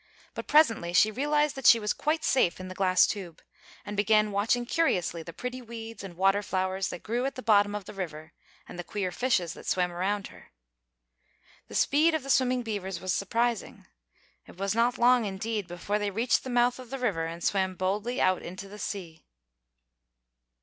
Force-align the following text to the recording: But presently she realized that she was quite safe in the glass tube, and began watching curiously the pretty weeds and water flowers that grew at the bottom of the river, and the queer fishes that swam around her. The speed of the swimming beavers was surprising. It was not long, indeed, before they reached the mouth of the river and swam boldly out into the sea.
But 0.33 0.47
presently 0.47 0.93
she 0.93 1.11
realized 1.11 1.53
that 1.55 1.67
she 1.67 1.79
was 1.79 1.93
quite 1.93 2.23
safe 2.23 2.59
in 2.59 2.69
the 2.69 2.73
glass 2.73 3.05
tube, 3.05 3.39
and 3.85 3.95
began 3.95 4.31
watching 4.31 4.65
curiously 4.65 5.21
the 5.21 5.31
pretty 5.31 5.61
weeds 5.61 6.03
and 6.03 6.17
water 6.17 6.41
flowers 6.41 6.87
that 6.87 7.03
grew 7.03 7.27
at 7.27 7.35
the 7.35 7.43
bottom 7.43 7.75
of 7.75 7.85
the 7.85 7.93
river, 7.93 8.33
and 8.67 8.79
the 8.79 8.83
queer 8.83 9.11
fishes 9.11 9.53
that 9.53 9.67
swam 9.67 9.91
around 9.91 10.29
her. 10.29 10.49
The 11.67 11.75
speed 11.75 12.15
of 12.15 12.23
the 12.23 12.31
swimming 12.31 12.63
beavers 12.63 12.99
was 12.99 13.13
surprising. 13.13 13.85
It 14.47 14.57
was 14.57 14.73
not 14.73 14.97
long, 14.97 15.25
indeed, 15.25 15.67
before 15.67 15.99
they 15.99 16.09
reached 16.09 16.43
the 16.43 16.49
mouth 16.49 16.79
of 16.79 16.89
the 16.89 16.97
river 16.97 17.27
and 17.27 17.43
swam 17.43 17.75
boldly 17.75 18.19
out 18.19 18.41
into 18.41 18.67
the 18.67 18.79
sea. 18.79 19.27